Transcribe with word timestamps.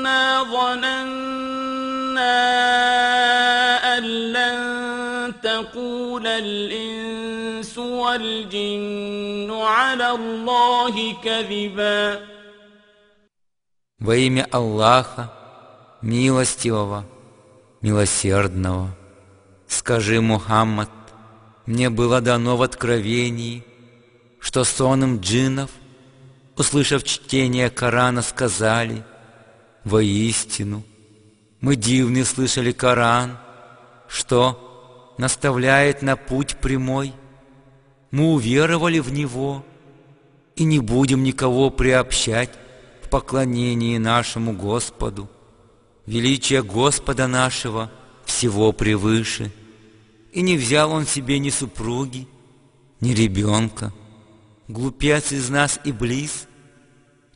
وأنا 0.00 0.42
ظننا 0.42 2.36
أن 3.98 4.04
لن 4.32 4.60
تقول 5.42 6.26
الإنس 6.26 7.78
والجن 7.78 9.50
على 9.50 10.10
الله 10.10 11.14
كذبا 11.22 12.36
Во 13.98 14.14
имя 14.14 14.46
Аллаха, 14.52 15.32
милостивого, 16.02 17.06
милосердного, 17.80 18.90
скажи, 19.66 20.20
Мухаммад, 20.20 20.90
мне 21.64 21.88
было 21.88 22.20
дано 22.20 22.58
в 22.58 22.62
откровении, 22.62 23.64
что 24.38 24.64
сонным 24.64 25.18
джиннов, 25.20 25.70
услышав 26.56 27.04
чтение 27.04 27.70
Корана, 27.70 28.20
сказали, 28.20 29.02
воистину, 29.83 30.83
мы 31.59 31.75
дивны 31.75 32.25
слышали 32.25 32.71
Коран, 32.71 33.37
что 34.07 35.13
наставляет 35.17 36.01
на 36.01 36.15
путь 36.15 36.57
прямой. 36.57 37.13
Мы 38.09 38.33
уверовали 38.33 38.99
в 38.99 39.11
него 39.13 39.63
и 40.55 40.63
не 40.63 40.79
будем 40.79 41.23
никого 41.23 41.69
приобщать 41.69 42.49
в 43.03 43.09
поклонении 43.09 43.97
нашему 43.97 44.53
Господу. 44.53 45.29
Величие 46.07 46.63
Господа 46.63 47.27
нашего 47.27 47.91
всего 48.25 48.71
превыше. 48.71 49.51
И 50.33 50.41
не 50.41 50.57
взял 50.57 50.91
он 50.91 51.05
себе 51.05 51.39
ни 51.39 51.49
супруги, 51.49 52.27
ни 52.99 53.13
ребенка. 53.13 53.93
Глупец 54.67 55.31
из 55.31 55.49
нас 55.49 55.79
и 55.83 55.91
близ 55.91 56.47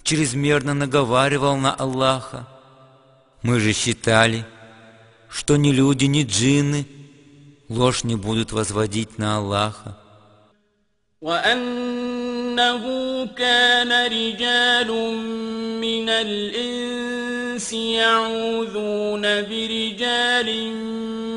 чрезмерно 0.04 0.74
наговаривал 0.74 1.56
на 1.56 1.72
Аллаха. 1.74 2.46
Мы 3.42 3.60
же 3.60 3.72
считали, 3.72 4.44
что 5.28 5.56
ни 5.56 5.70
люди, 5.70 6.06
ни 6.06 6.24
джинны 6.24 6.86
ложь 7.68 8.04
не 8.04 8.16
будут 8.16 8.52
возводить 8.52 9.18
на 9.18 9.36
Аллаха. 9.38 9.96
وأنه 11.20 12.82
كان 13.36 14.06
رجال 14.06 14.88
من 15.80 16.08
الإنس 16.08 17.72
يعوذون 17.72 19.22
برجال 19.22 20.72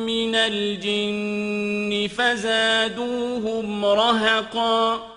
من 0.05 0.35
الجن 0.35 2.07
فزادوهم 2.17 3.85
رهقا 3.85 5.13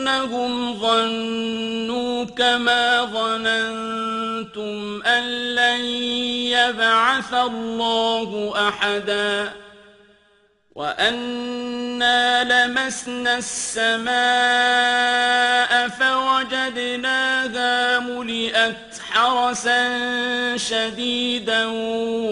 وأنهم 0.00 0.80
ظنوا 0.80 2.24
كما 2.24 3.04
ظننتم 3.04 5.02
أن 5.06 5.54
لن 5.54 5.80
يبعث 6.56 7.34
الله 7.34 8.52
أحدا 8.68 9.52
وأنا 10.74 12.44
لمسنا 12.44 13.38
السماء 13.38 14.08
فوجدناها 15.88 17.98
ملئت 17.98 19.00
حرسا 19.10 19.82
شديدا 20.56 21.66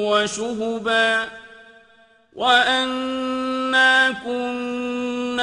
وشهبا 0.08 1.24
وأنا 2.34 4.10
كنا 4.24 4.87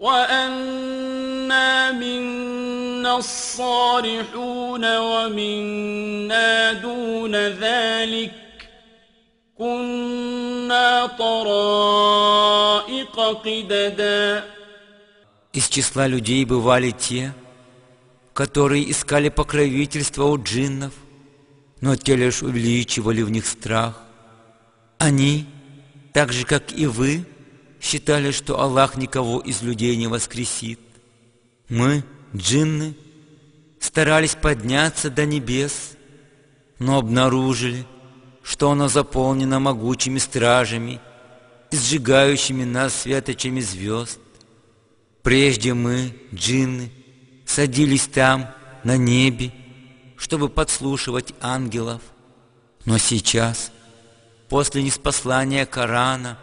وأنا 0.00 1.92
منا 1.92 3.16
الصالحون 3.16 4.96
ومنا 4.98 6.72
دون 6.72 7.34
ذلك 7.36 8.32
كنا 9.58 11.06
طرائق 11.06 12.56
قددا 13.44 14.44
Из 15.52 15.68
числа 15.70 16.06
людей 16.06 16.44
бывали 16.44 16.90
те, 16.90 17.32
которые 18.34 18.90
искали 18.90 19.30
покровительства 19.30 20.24
у 20.24 20.36
джиннов, 20.36 20.92
но 21.80 21.96
те 21.96 22.14
лишь 22.16 22.42
увеличивали 22.42 23.22
в 23.22 23.30
них 23.30 23.46
страх. 23.46 24.02
Они, 24.98 25.46
так 26.12 26.34
же 26.34 26.44
как 26.44 26.72
и 26.72 26.84
вы, 26.84 27.24
считали, 27.81 28.31
что 28.31 28.59
Аллах 28.61 28.95
никого 28.95 29.39
из 29.39 29.61
людей 29.61 29.95
не 29.97 30.07
воскресит. 30.07 30.79
Мы, 31.67 32.03
джинны, 32.35 32.95
старались 33.79 34.35
подняться 34.35 35.09
до 35.09 35.25
небес, 35.25 35.93
но 36.79 36.99
обнаружили, 36.99 37.85
что 38.43 38.71
оно 38.71 38.87
заполнено 38.87 39.59
могучими 39.59 40.19
стражами 40.19 40.99
сжигающими 41.71 42.63
нас 42.65 43.01
светочами 43.01 43.61
звезд. 43.61 44.19
Прежде 45.23 45.73
мы, 45.73 46.13
джинны, 46.33 46.91
садились 47.45 48.07
там, 48.07 48.49
на 48.83 48.97
небе, 48.97 49.51
чтобы 50.17 50.49
подслушивать 50.49 51.33
ангелов. 51.39 52.01
Но 52.85 52.97
сейчас, 52.97 53.71
после 54.49 54.83
неспослания 54.83 55.65
Корана, 55.65 56.37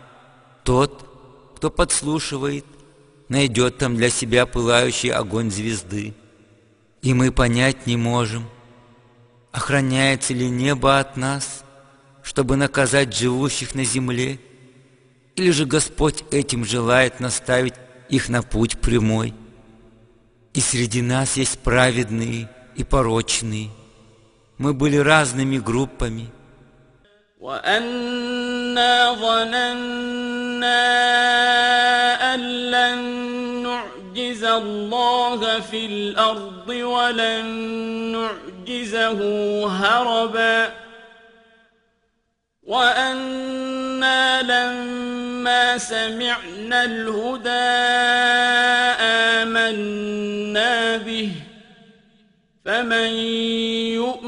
тот, 0.62 1.07
кто 1.58 1.70
подслушивает, 1.70 2.64
найдет 3.28 3.78
там 3.78 3.96
для 3.96 4.10
себя 4.10 4.46
пылающий 4.46 5.10
огонь 5.10 5.50
звезды. 5.50 6.14
И 7.02 7.12
мы 7.14 7.32
понять 7.32 7.84
не 7.84 7.96
можем, 7.96 8.48
охраняется 9.50 10.34
ли 10.34 10.48
небо 10.48 11.00
от 11.00 11.16
нас, 11.16 11.64
чтобы 12.22 12.54
наказать 12.54 13.12
живущих 13.12 13.74
на 13.74 13.82
земле, 13.82 14.38
или 15.34 15.50
же 15.50 15.66
Господь 15.66 16.22
этим 16.30 16.64
желает 16.64 17.18
наставить 17.18 17.74
их 18.08 18.28
на 18.28 18.42
путь 18.42 18.78
прямой. 18.78 19.34
И 20.54 20.60
среди 20.60 21.02
нас 21.02 21.36
есть 21.36 21.58
праведные 21.58 22.48
и 22.76 22.84
порочные. 22.84 23.70
Мы 24.58 24.74
были 24.74 24.96
разными 24.96 25.58
группами. 25.58 26.30
وأنا 27.40 29.12
ظننا 29.12 30.84
أن 32.34 32.40
لن 32.70 32.98
نعجز 33.62 34.44
الله 34.44 35.60
في 35.60 35.86
الأرض 35.86 36.68
ولن 36.68 37.46
نعجز 38.12 38.58
لنجزه 38.68 39.66
هربا 39.66 40.72
وأنا 42.62 44.42
لما 44.42 45.78
سمعنا 45.78 46.84
الهدى 46.84 47.68
آمنا 49.40 50.96
به 50.96 51.30
فمن 52.64 53.08
يؤمن 53.96 54.27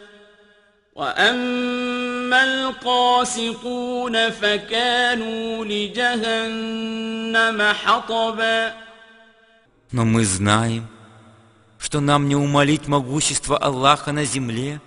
وأما 0.96 2.44
القاسطون 2.44 4.30
فكانوا 4.30 5.64
لجهنم 5.64 7.62
حطبا 7.72 8.72
Но 9.92 10.04
мы 10.04 10.24
знаем, 10.24 10.88
что 11.78 12.00
нам 12.00 12.28
не 12.28 12.34
умолить 12.34 12.88
могущество 12.88 13.56
Аллаха 13.56 14.10
на 14.12 14.24
земле, 14.24 14.80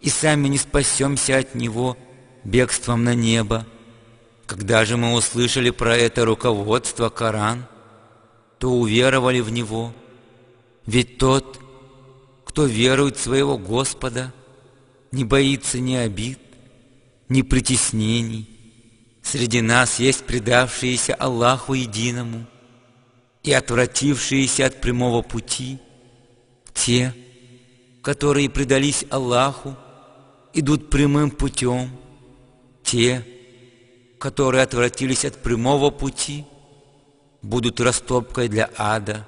и 0.00 0.10
сами 0.10 0.48
не 0.48 0.58
спасемся 0.58 1.38
от 1.38 1.54
Него 1.54 1.96
бегством 2.44 3.04
на 3.04 3.14
небо. 3.14 3.64
Когда 4.46 4.84
же 4.84 4.96
мы 4.96 5.14
услышали 5.14 5.70
про 5.70 5.96
это 5.96 6.24
руководство 6.24 7.08
Коран, 7.08 7.64
то 8.58 8.70
уверовали 8.70 9.40
в 9.40 9.50
него. 9.50 9.92
Ведь 10.84 11.18
тот, 11.18 11.58
кто 12.44 12.66
верует 12.66 13.16
в 13.16 13.22
своего 13.22 13.56
Господа, 13.56 14.32
не 15.10 15.24
боится 15.24 15.78
ни 15.78 15.94
обид, 15.94 16.38
ни 17.28 17.42
притеснений. 17.42 18.48
Среди 19.22 19.60
нас 19.60 19.98
есть 19.98 20.24
предавшиеся 20.24 21.14
Аллаху 21.14 21.74
единому 21.74 22.46
и 23.42 23.52
отвратившиеся 23.52 24.66
от 24.66 24.80
прямого 24.80 25.22
пути. 25.22 25.78
Те, 26.74 27.14
которые 28.02 28.50
предались 28.50 29.04
Аллаху, 29.10 29.76
идут 30.52 30.90
прямым 30.90 31.30
путем. 31.30 31.90
Те, 32.82 33.24
которые 34.18 34.62
отвратились 34.62 35.24
от 35.24 35.36
прямого 35.36 35.90
пути, 35.90 36.44
будут 37.42 37.80
растопкой 37.80 38.48
для 38.48 38.70
ада. 38.76 39.26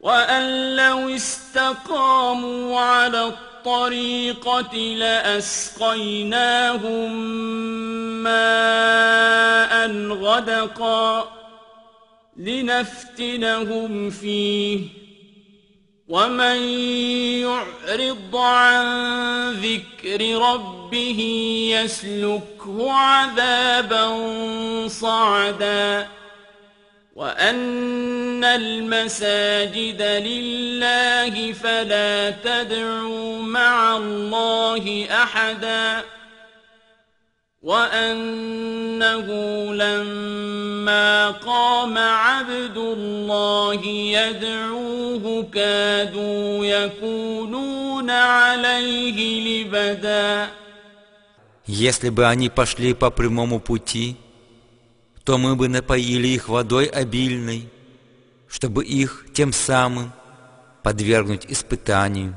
وأن 0.00 0.76
لو 0.76 1.08
استقاموا 1.08 2.80
على 2.80 3.34
الطريقة 3.61 4.77
لأسقيناهم 4.77 5.91
ماء 8.23 9.91
غدقا 10.07 11.31
لنفتنهم 12.37 14.09
فيه. 14.09 14.79
ومن 16.07 16.57
يعرض 17.41 18.35
عن 18.35 18.85
ذكر 19.51 20.37
ربه 20.37 21.19
يسلكه 21.73 22.91
عذابا 22.91 24.07
صعدا. 24.87 26.07
وأن 27.20 28.44
المساجد 28.44 30.02
لله 30.02 31.52
فلا 31.52 32.30
تدعوا 32.30 33.42
مع 33.42 33.96
الله 33.96 35.06
أحدا 35.10 36.04
وأنه 37.62 39.26
لما 39.74 41.30
قام 41.30 41.98
عبد 41.98 42.76
الله 42.76 43.86
يدعوه 43.86 45.46
كادوا 45.54 46.64
يكونون 46.64 48.10
عليه 48.10 49.18
لبدا 49.64 50.48
Если 51.68 52.10
бы 52.10 52.24
они 52.26 52.48
пошли 52.48 52.94
по 52.94 53.10
прямому 53.10 53.58
пути, 53.58 54.16
то 55.23 55.37
мы 55.37 55.55
бы 55.55 55.67
напоили 55.67 56.27
их 56.27 56.49
водой 56.49 56.85
обильной, 56.85 57.69
чтобы 58.47 58.83
их 58.83 59.25
тем 59.33 59.53
самым 59.53 60.11
подвергнуть 60.83 61.45
испытанию. 61.47 62.35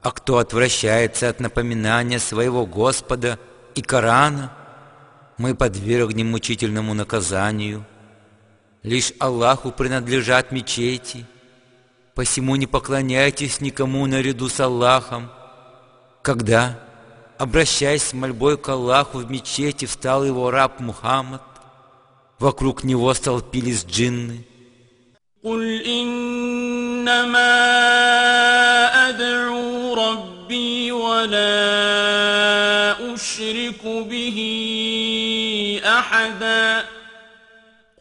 А 0.00 0.12
кто 0.12 0.38
отвращается 0.38 1.28
от 1.28 1.40
напоминания 1.40 2.18
своего 2.18 2.66
Господа 2.66 3.38
и 3.74 3.82
Корана, 3.82 4.52
мы 5.36 5.54
подвергнем 5.54 6.30
мучительному 6.30 6.94
наказанию. 6.94 7.84
Лишь 8.82 9.12
Аллаху 9.18 9.72
принадлежат 9.72 10.52
мечети, 10.52 11.26
посему 12.14 12.56
не 12.56 12.66
поклоняйтесь 12.66 13.60
никому 13.60 14.06
наряду 14.06 14.48
с 14.48 14.60
Аллахом. 14.60 15.30
Когда, 16.22 16.78
обращаясь 17.38 18.04
с 18.04 18.12
мольбой 18.12 18.56
к 18.56 18.68
Аллаху 18.68 19.18
в 19.18 19.30
мечети, 19.30 19.84
встал 19.84 20.24
его 20.24 20.50
раб 20.50 20.80
Мухаммад, 20.80 21.42
Вокруг 22.39 22.83
него 22.83 23.13
столпились 23.13 23.85
джинны. 23.85 24.43
قل 25.43 25.81
إنما 25.81 27.53
أدعو 29.09 29.93
ربي 29.93 30.91
ولا 30.91 31.53
أشرك 33.13 33.83
به 33.85 34.37
أحدا 35.85 36.85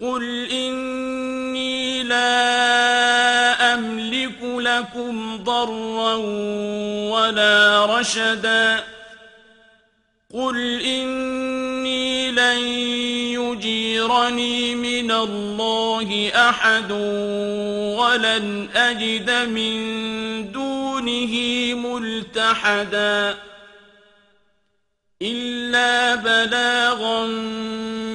قل 0.00 0.49
إني 0.50 2.02
لا 2.02 3.75
أملك 3.75 4.38
لكم 4.43 5.37
ضرا 5.44 6.14
ولا 7.10 7.87
رشدا 7.99 8.84
قل 10.34 10.81
إني 10.81 12.31
لن 12.31 12.95
يجيرني 14.07 14.75
من 14.75 15.11
الله 15.11 16.31
أحد 16.35 16.91
ولن 17.99 18.69
أجد 18.75 19.31
من 19.31 20.51
دونه 20.51 21.33
ملتحدا 21.73 23.37
إلا 25.21 26.15
بلاغا 26.15 27.25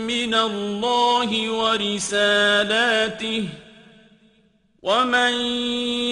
من 0.07 0.35
الله 0.35 1.51
ورسالاته 1.51 3.49
ومن 4.82 5.34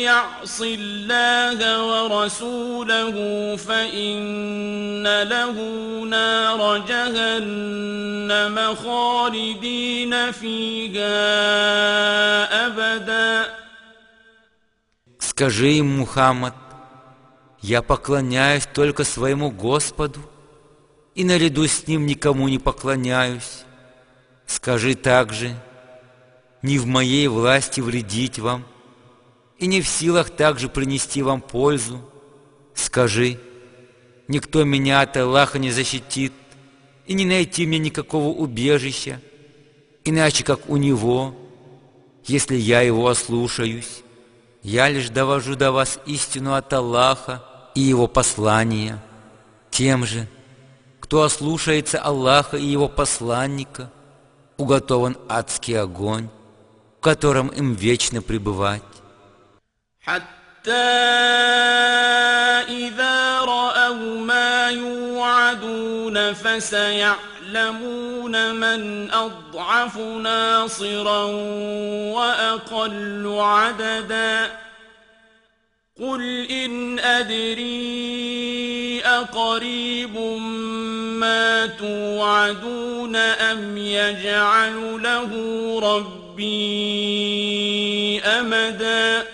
يعص 0.02 0.62
الله 0.62 1.60
ورسوله 1.86 3.16
فإن 3.56 5.24
له 5.24 5.56
نار 6.10 6.78
جهنم 6.78 8.76
خالدين 8.76 10.32
فيها 10.32 11.16
أبدا 12.68 13.46
Скажи 15.20 15.74
им, 15.74 15.98
Мухаммад, 16.00 16.56
я 17.62 17.82
поклоняюсь 17.82 18.66
только 18.74 19.04
своему 19.04 19.52
Господу 19.52 20.20
и 21.14 21.24
наряду 21.24 21.68
с 21.68 21.88
Ним 21.88 22.06
никому 22.06 22.48
не 22.48 22.58
поклоняюсь. 22.58 23.64
Скажи 24.46 24.96
также, 24.96 25.56
не 26.63 26.79
в 26.79 26.87
моей 26.87 27.29
власти 27.29 27.81
вредить 27.81 28.39
вам, 28.39 28.65
и 29.59 29.67
не 29.67 29.81
в 29.81 29.89
силах 29.89 30.31
также 30.31 30.69
принести 30.69 31.23
вам 31.23 31.41
пользу. 31.41 32.01
Скажи, 32.75 33.39
никто 34.29 34.65
меня 34.65 35.03
от 35.03 35.17
Аллаха 35.17 35.59
не 35.59 35.71
защитит, 35.71 36.33
и 37.07 37.15
не 37.15 37.25
найти 37.25 37.67
мне 37.67 37.79
никакого 37.79 38.29
убежища, 38.29 39.21
иначе 40.05 40.45
как 40.45 40.69
у 40.69 40.77
Него, 40.77 41.35
если 42.25 42.57
я 42.57 42.81
Его 42.83 43.09
ослушаюсь. 43.09 44.03
Я 44.63 44.89
лишь 44.89 45.09
довожу 45.09 45.57
до 45.57 45.73
вас 45.73 45.99
истину 46.07 46.55
от 46.55 46.73
Аллаха 46.73 47.43
и 47.75 47.81
Его 47.81 48.07
послания. 48.07 49.03
Тем 49.71 50.05
же, 50.05 50.29
кто 51.01 51.23
ослушается 51.23 51.99
Аллаха 51.99 52.57
и 52.57 52.67
Его 52.67 52.89
посланника, 52.89 53.91
уготован 54.57 55.17
адский 55.29 55.79
огонь, 55.79 56.29
в 57.00 57.02
котором 57.02 57.50
им 57.50 57.76
вечно 57.76 58.22
пребывать. 58.22 58.82
حتى 60.02 60.72
إذا 62.70 63.40
رأوا 63.40 64.20
ما 64.20 64.70
يوعدون 64.70 66.34
فسيعلمون 66.34 67.36
يعلمون 67.46 68.56
من 68.56 69.12
أضعف 69.12 69.98
ناصرا 69.98 71.24
وأقل 72.16 73.36
عددا 73.40 74.52
قل 76.00 76.48
إن 76.52 77.00
أدري 77.00 79.02
أقريب 79.06 80.18
ما 81.20 81.66
توعدون 81.66 83.16
أم 83.16 83.78
يجعل 83.78 85.04
له 85.04 85.32
ربي 86.41 88.21
أمدا. 88.21 89.27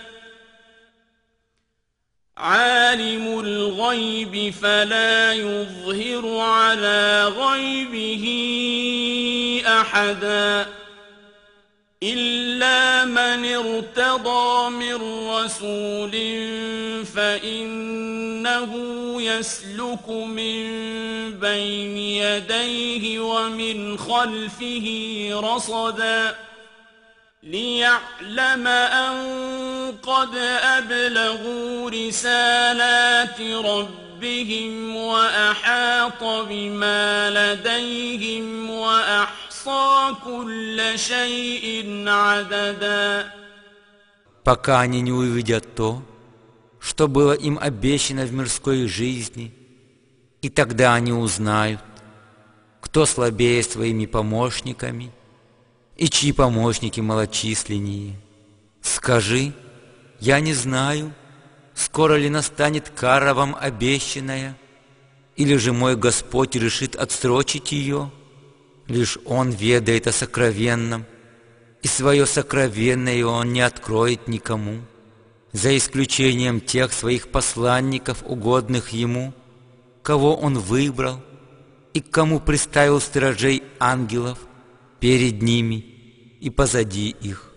عالم 2.37 3.39
الغيب 3.39 4.53
فلا 4.53 5.33
يظهر 5.33 6.37
على 6.39 7.27
غيبه 7.37 8.25
أحدا. 9.67 10.65
إلا 12.03 13.05
من 13.05 13.45
ارتضى 13.55 14.69
من 14.69 15.29
رسول 15.29 16.11
فإنه 17.05 18.71
يسلك 19.21 20.09
من 20.09 20.63
بين 21.31 21.97
يديه 21.97 23.19
ومن 23.19 23.97
خلفه 23.97 24.87
رصدا. 25.33 26.46
ليعلم 27.42 28.66
أن 28.66 29.14
قد 30.02 30.36
أبلغوا 30.62 31.90
رسالات 31.90 33.40
ربهم 33.40 34.96
وأحاط 34.96 36.22
بما 36.22 37.30
لديهم 37.30 38.70
وأحصى 38.70 40.14
كل 40.24 40.92
شيء 40.96 42.04
عددا 42.08 43.32
пока 44.44 44.80
они 44.80 45.00
не 45.00 45.12
увидят 45.12 45.74
то, 45.74 46.02
что 46.80 47.06
было 47.06 47.32
им 47.32 47.58
обещано 47.60 48.24
в 48.24 48.32
мирской 48.32 48.86
жизни, 48.88 49.54
и 50.42 50.48
тогда 50.48 50.94
они 50.94 51.12
узнают, 51.12 51.80
кто 52.80 53.06
слабее 53.06 53.62
своими 53.62 54.06
помощниками 54.06 55.12
и 55.97 56.09
чьи 56.09 56.31
помощники 56.31 57.01
малочисленнее. 57.01 58.15
Скажи, 58.81 59.53
я 60.19 60.39
не 60.39 60.53
знаю, 60.53 61.13
скоро 61.73 62.13
ли 62.13 62.29
настанет 62.29 62.89
кара 62.89 63.33
вам 63.33 63.55
обещанная, 63.59 64.57
или 65.35 65.55
же 65.55 65.73
мой 65.73 65.95
Господь 65.95 66.55
решит 66.55 66.95
отсрочить 66.95 67.71
ее, 67.71 68.11
лишь 68.87 69.17
Он 69.25 69.49
ведает 69.49 70.07
о 70.07 70.11
сокровенном, 70.11 71.05
и 71.81 71.87
свое 71.87 72.25
сокровенное 72.25 73.25
Он 73.25 73.51
не 73.51 73.61
откроет 73.61 74.27
никому, 74.27 74.81
за 75.51 75.75
исключением 75.75 76.61
тех 76.61 76.93
своих 76.93 77.29
посланников, 77.29 78.23
угодных 78.23 78.89
Ему, 78.89 79.33
кого 80.03 80.35
Он 80.35 80.59
выбрал 80.59 81.21
и 81.93 82.01
к 82.01 82.09
кому 82.11 82.39
приставил 82.39 82.99
стражей 83.01 83.63
ангелов 83.79 84.46
перед 84.99 85.41
ними 85.41 85.85
и 86.39 86.49
позади 86.49 87.09
их, 87.09 87.51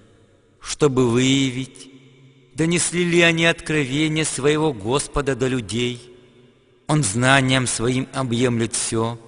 чтобы 0.60 1.08
выявить, 1.08 1.90
донесли 2.54 3.04
ли 3.04 3.20
они 3.22 3.46
откровение 3.46 4.24
своего 4.24 4.72
Господа 4.72 5.34
до 5.34 5.48
людей. 5.48 6.00
Он 6.86 7.02
знанием 7.02 7.66
своим 7.66 8.08
объемлет 8.12 8.74
все, 8.74 9.18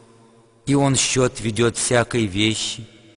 и 0.67 0.75
Он 0.75 0.97
счет 0.97 1.41
ведет 1.41 1.77
всякой 1.77 2.27
вещи– 2.27 2.87